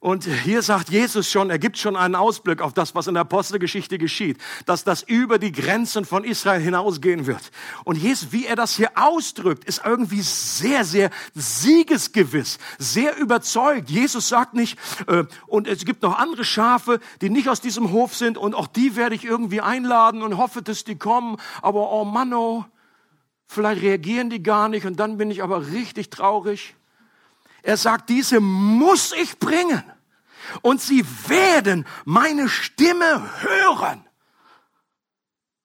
[0.03, 3.21] Und hier sagt Jesus schon, er gibt schon einen Ausblick auf das, was in der
[3.21, 7.51] Apostelgeschichte geschieht, dass das über die Grenzen von Israel hinausgehen wird.
[7.85, 13.89] Und Jesus, wie er das hier ausdrückt, ist irgendwie sehr, sehr siegesgewiss, sehr überzeugt.
[13.89, 18.13] Jesus sagt nicht, äh, und es gibt noch andere Schafe, die nicht aus diesem Hof
[18.13, 21.37] sind und auch die werde ich irgendwie einladen und hoffe, dass die kommen.
[21.61, 22.65] Aber oh Mann, oh,
[23.47, 26.75] vielleicht reagieren die gar nicht und dann bin ich aber richtig traurig.
[27.61, 29.81] Er sagt, diese muss ich bringen.
[30.61, 34.05] Und sie werden meine Stimme hören.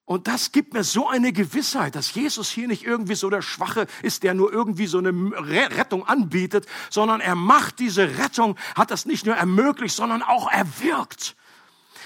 [0.05, 3.87] Und das gibt mir so eine Gewissheit, dass Jesus hier nicht irgendwie so der Schwache
[4.03, 9.05] ist, der nur irgendwie so eine Rettung anbietet, sondern er macht diese Rettung, hat das
[9.05, 11.37] nicht nur ermöglicht, sondern auch erwirkt.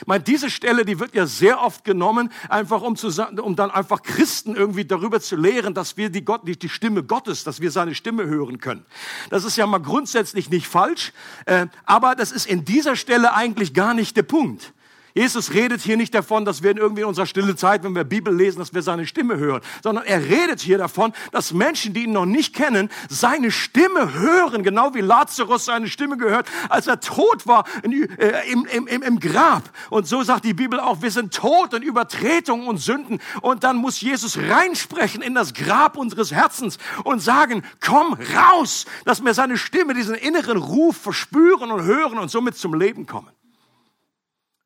[0.02, 3.06] Ich meine, diese Stelle, die wird ja sehr oft genommen, einfach um, zu,
[3.40, 7.04] um dann einfach Christen irgendwie darüber zu lehren, dass wir die, Gott, die, die Stimme
[7.04, 8.84] Gottes, dass wir seine Stimme hören können.
[9.30, 11.12] Das ist ja mal grundsätzlich nicht falsch,
[11.46, 14.72] äh, aber das ist in dieser Stelle eigentlich gar nicht der Punkt.
[15.14, 18.04] Jesus redet hier nicht davon, dass wir in irgendwie in unserer stille Zeit, wenn wir
[18.04, 22.04] Bibel lesen, dass wir seine Stimme hören, sondern er redet hier davon, dass Menschen, die
[22.04, 27.00] ihn noch nicht kennen, seine Stimme hören, genau wie Lazarus seine Stimme gehört, als er
[27.00, 29.70] tot war in, äh, im, im, im Grab.
[29.90, 33.20] Und so sagt die Bibel auch, wir sind tot in Übertretungen und Sünden.
[33.42, 39.24] Und dann muss Jesus reinsprechen in das Grab unseres Herzens und sagen, komm raus, dass
[39.24, 43.30] wir seine Stimme, diesen inneren Ruf verspüren und hören und somit zum Leben kommen.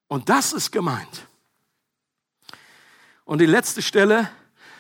[0.09, 1.27] Und das ist gemeint.
[3.25, 4.31] Und die letzte Stelle,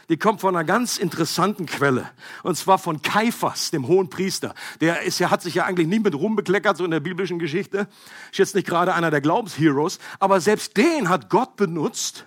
[0.08, 2.08] die kommt von einer ganz interessanten Quelle.
[2.44, 4.54] Und zwar von Kaiphas, dem hohen Priester.
[4.80, 7.40] Der ist ja, hat sich ja eigentlich nie mit Ruhm bekleckert, so in der biblischen
[7.40, 7.88] Geschichte.
[8.30, 9.98] Ist jetzt nicht gerade einer der Glaubensheroes.
[10.20, 12.26] Aber selbst den hat Gott benutzt,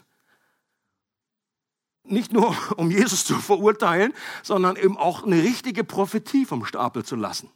[2.03, 7.15] nicht nur um Jesus zu verurteilen, sondern eben auch eine richtige Prophetie vom Stapel zu
[7.15, 7.49] lassen.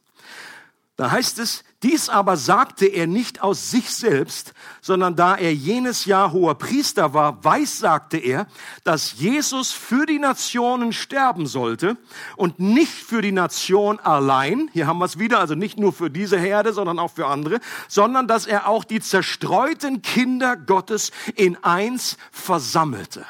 [0.95, 6.06] Da heißt es, dies aber sagte er nicht aus sich selbst, sondern da er jenes
[6.06, 8.45] Jahr hoher Priester war, weiß sagte er,
[8.84, 11.97] dass Jesus für die Nationen sterben sollte
[12.38, 16.12] und nicht für die Nation allein, hier haben wir es wieder, also nicht nur für
[16.12, 21.62] diese Herde, sondern auch für andere, sondern dass er auch die zerstreuten Kinder Gottes in
[21.63, 23.25] eins versammelte.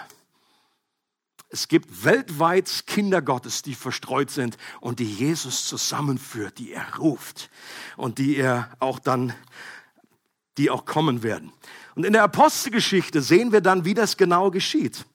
[1.53, 7.51] Es gibt weltweit Kinder Gottes, die verstreut sind und die Jesus zusammenführt, die er ruft
[7.95, 9.33] und die er auch dann,
[10.57, 11.53] die auch kommen werden.
[11.93, 15.05] Und in der Apostelgeschichte sehen wir dann, wie das genau geschieht.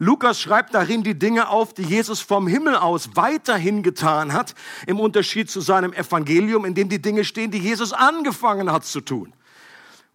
[0.00, 4.56] Lukas schreibt darin die Dinge auf, die Jesus vom Himmel aus weiterhin getan hat,
[4.88, 9.00] im Unterschied zu seinem Evangelium, in dem die Dinge stehen, die Jesus angefangen hat zu
[9.00, 9.32] tun.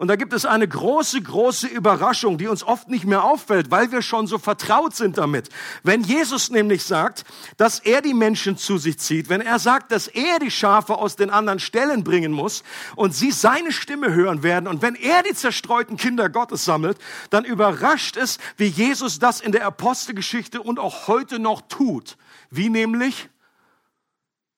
[0.03, 3.93] Und da gibt es eine große, große Überraschung, die uns oft nicht mehr auffällt, weil
[3.93, 5.47] wir schon so vertraut sind damit.
[5.81, 7.23] Wenn Jesus nämlich sagt,
[7.55, 11.15] dass er die Menschen zu sich zieht, wenn er sagt, dass er die Schafe aus
[11.15, 12.63] den anderen Stellen bringen muss
[12.97, 16.97] und sie seine Stimme hören werden und wenn er die zerstreuten Kinder Gottes sammelt,
[17.29, 22.17] dann überrascht es, wie Jesus das in der Apostelgeschichte und auch heute noch tut.
[22.49, 23.29] Wie nämlich?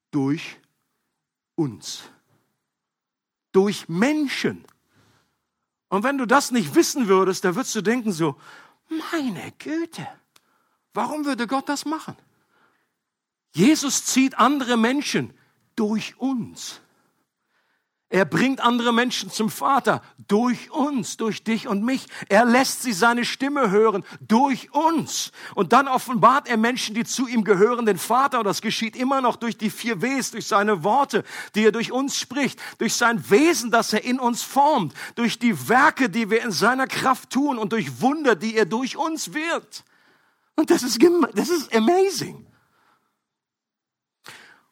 [0.09, 0.57] Durch
[1.53, 2.01] uns.
[3.51, 4.65] Durch Menschen.
[5.89, 8.35] Und wenn du das nicht wissen würdest, da würdest du denken so,
[8.89, 10.07] meine Güte,
[10.93, 12.15] warum würde Gott das machen?
[13.53, 15.33] Jesus zieht andere Menschen
[15.75, 16.81] durch uns.
[18.09, 22.05] Er bringt andere Menschen zum Vater durch uns, durch dich und mich.
[22.29, 25.31] Er lässt sie seine Stimme hören durch uns.
[25.55, 28.39] Und dann offenbart er Menschen, die zu ihm gehören, den Vater.
[28.39, 31.23] Und das geschieht immer noch durch die vier Ws, durch seine Worte,
[31.55, 35.67] die er durch uns spricht, durch sein Wesen, das er in uns formt, durch die
[35.67, 39.83] Werke, die wir in seiner Kraft tun und durch Wunder, die er durch uns wirkt.
[40.55, 40.99] Und das ist,
[41.33, 42.45] das ist amazing.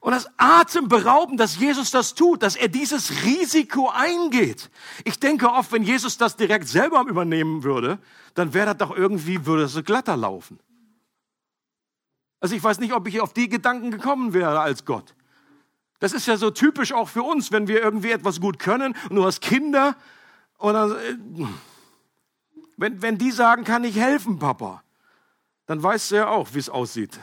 [0.04, 4.70] Und das Atemberauben, dass Jesus das tut, dass er dieses Risiko eingeht.
[5.06, 8.00] Ich denke oft, wenn Jesus das direkt selber übernehmen würde,
[8.34, 10.60] dann wäre das doch irgendwie, würde es glatter laufen.
[12.42, 15.16] Also ich weiß nicht, ob ich auf die Gedanken gekommen wäre als Gott.
[16.00, 19.16] Das ist ja so typisch auch für uns, wenn wir irgendwie etwas gut können und
[19.16, 19.96] du hast Kinder
[20.58, 21.18] und äh,
[22.76, 24.84] wenn, wenn die sagen, kann ich helfen, Papa,
[25.66, 27.18] dann weißt du ja auch, wie es aussieht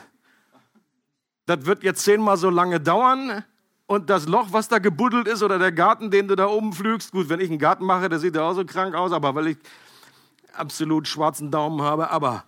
[1.51, 3.43] das wird jetzt zehnmal so lange dauern.
[3.85, 7.11] Und das Loch, was da gebuddelt ist, oder der Garten, den du da oben pflügst,
[7.11, 9.47] gut, wenn ich einen Garten mache, der sieht ja auch so krank aus, aber weil
[9.47, 9.57] ich
[10.53, 12.45] absolut schwarzen Daumen habe, aber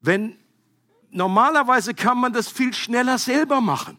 [0.00, 0.36] wenn,
[1.10, 3.96] normalerweise kann man das viel schneller selber machen.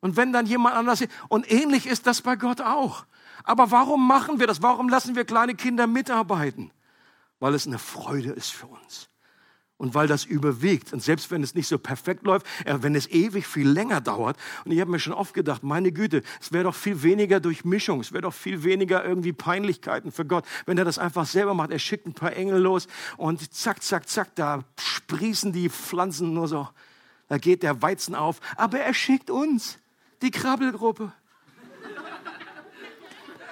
[0.00, 3.06] Und wenn dann jemand anders, und ähnlich ist das bei Gott auch.
[3.44, 4.60] Aber warum machen wir das?
[4.60, 6.70] Warum lassen wir kleine Kinder mitarbeiten?
[7.40, 9.08] Weil es eine Freude ist für uns
[9.82, 10.92] und weil das überwiegt.
[10.92, 14.36] Und selbst wenn es nicht so perfekt läuft, äh, wenn es ewig viel länger dauert.
[14.64, 17.98] Und ich habe mir schon oft gedacht, meine Güte, es wäre doch viel weniger Durchmischung,
[17.98, 21.72] es wäre doch viel weniger irgendwie Peinlichkeiten für Gott, wenn er das einfach selber macht.
[21.72, 26.46] Er schickt ein paar Engel los und zack, zack, zack, da sprießen die Pflanzen nur
[26.46, 26.68] so.
[27.26, 28.38] Da geht der Weizen auf.
[28.56, 29.78] Aber er schickt uns,
[30.22, 31.10] die Krabbelgruppe,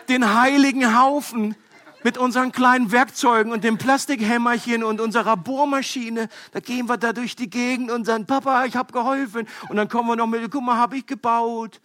[0.09, 1.57] den heiligen Haufen,
[2.03, 7.37] mit unseren kleinen Werkzeugen und dem Plastikhämmerchen und unserer Bohrmaschine, da gehen wir da durch
[7.37, 9.47] die Gegend und sagen, Papa, ich habe geholfen.
[9.69, 11.81] Und dann kommen wir noch mit, guck mal, habe ich gebaut.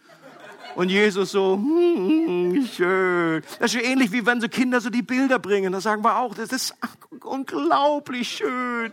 [0.74, 3.42] Und Jesus so, hm, schön.
[3.58, 5.72] Das ist so ähnlich wie wenn so Kinder so die Bilder bringen.
[5.72, 6.74] Da sagen wir auch, das ist
[7.22, 8.92] unglaublich schön.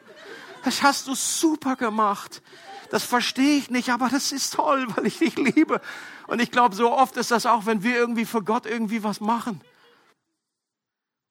[0.63, 2.41] Das hast du super gemacht.
[2.89, 5.81] Das verstehe ich nicht, aber das ist toll, weil ich dich liebe.
[6.27, 9.19] Und ich glaube, so oft ist das auch, wenn wir irgendwie für Gott irgendwie was
[9.19, 9.59] machen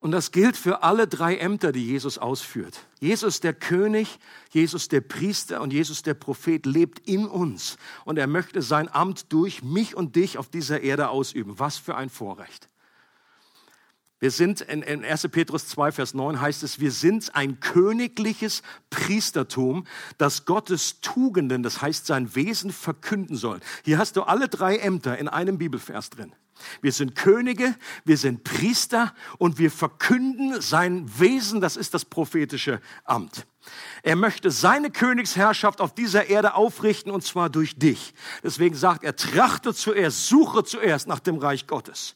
[0.03, 2.81] Und das gilt für alle drei Ämter, die Jesus ausführt.
[2.99, 4.19] Jesus der König,
[4.51, 7.77] Jesus der Priester und Jesus der Prophet lebt in uns.
[8.05, 11.61] Und er möchte sein Amt durch mich und dich auf dieser Erde ausüben.
[11.61, 12.69] Was für ein Vorrecht.
[14.23, 15.27] Wir sind in, in 1.
[15.33, 19.85] Petrus 2, Vers 9 heißt es, wir sind ein königliches Priestertum,
[20.17, 23.59] das Gottes Tugenden, das heißt sein Wesen, verkünden soll.
[23.85, 26.33] Hier hast du alle drei Ämter in einem Bibelvers drin.
[26.83, 32.81] Wir sind Könige, wir sind Priester und wir verkünden sein Wesen, das ist das prophetische
[33.03, 33.49] Amt.
[34.05, 38.15] Er möchte seine Königsherrschaft auf dieser Erde aufrichten und zwar durch dich.
[38.45, 42.15] Deswegen sagt er, trachte zuerst, suche zuerst nach dem Reich Gottes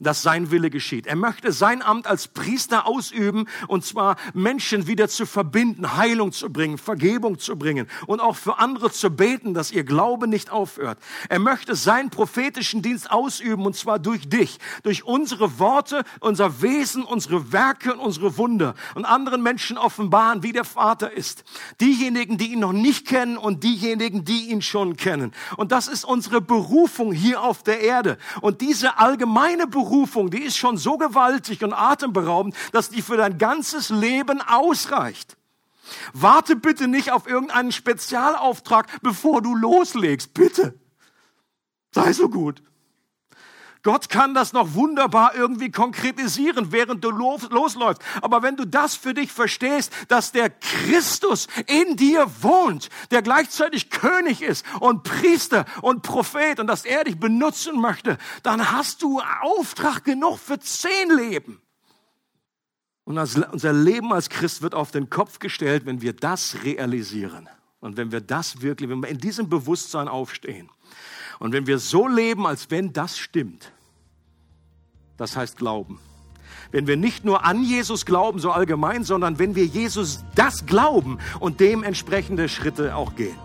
[0.00, 1.06] dass sein Wille geschieht.
[1.06, 6.50] Er möchte sein Amt als Priester ausüben und zwar Menschen wieder zu verbinden, Heilung zu
[6.50, 10.98] bringen, Vergebung zu bringen und auch für andere zu beten, dass ihr Glaube nicht aufhört.
[11.28, 17.02] Er möchte seinen prophetischen Dienst ausüben und zwar durch dich, durch unsere Worte, unser Wesen,
[17.02, 21.44] unsere Werke und unsere Wunder und anderen Menschen offenbaren, wie der Vater ist.
[21.80, 25.32] Diejenigen, die ihn noch nicht kennen und diejenigen, die ihn schon kennen.
[25.56, 28.18] Und das ist unsere Berufung hier auf der Erde.
[28.40, 33.16] Und diese allgemeine Berufung Berufung, die ist schon so gewaltig und atemberaubend, dass die für
[33.16, 35.36] dein ganzes Leben ausreicht.
[36.12, 40.34] Warte bitte nicht auf irgendeinen Spezialauftrag, bevor du loslegst.
[40.34, 40.74] Bitte.
[41.92, 42.62] Sei so gut.
[43.86, 48.02] Gott kann das noch wunderbar irgendwie konkretisieren, während du losläufst.
[48.20, 53.90] Aber wenn du das für dich verstehst, dass der Christus in dir wohnt, der gleichzeitig
[53.90, 59.20] König ist und Priester und Prophet und dass er dich benutzen möchte, dann hast du
[59.42, 61.62] Auftrag genug für zehn Leben.
[63.04, 67.48] Und unser Leben als Christ wird auf den Kopf gestellt, wenn wir das realisieren.
[67.78, 70.70] Und wenn wir das wirklich, wenn wir in diesem Bewusstsein aufstehen.
[71.38, 73.70] Und wenn wir so leben, als wenn das stimmt,
[75.16, 75.98] das heißt Glauben.
[76.72, 81.18] Wenn wir nicht nur an Jesus glauben, so allgemein, sondern wenn wir Jesus das glauben
[81.40, 83.36] und dementsprechende Schritte auch gehen.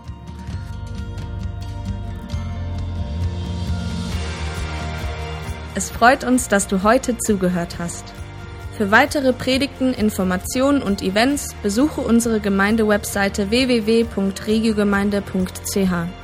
[5.74, 8.04] Es freut uns, dass du heute zugehört hast.
[8.76, 16.21] Für weitere Predigten, Informationen und Events besuche unsere Gemeindewebseite www.regiogemeinde.ch.